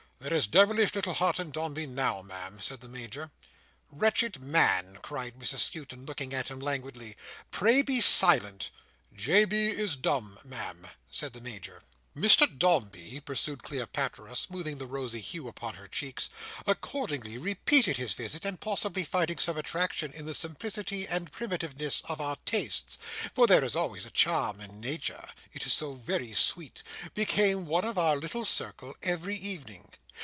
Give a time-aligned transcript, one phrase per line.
[0.23, 3.31] "There is devilish little heart in Dombey now, Ma'am," said the Major.
[3.89, 7.17] "Wretched man!" cried Mrs Skewton, looking at him languidly,
[7.49, 8.69] "pray be silent."
[9.15, 9.45] "J.
[9.45, 9.69] B.
[9.69, 11.81] is dumb, Ma'am," said the Major.
[12.15, 16.29] "Mr Dombey," pursued Cleopatra, smoothing the rosy hue upon her cheeks,
[16.67, 22.21] "accordingly repeated his visit; and possibly finding some attraction in the simplicity and primitiveness of
[22.21, 27.97] our tastes—for there is always a charm in nature—it is so very sweet—became one of
[27.97, 29.89] our little circle every evening.